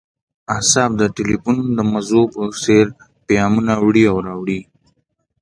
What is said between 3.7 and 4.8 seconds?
وړي او راوړي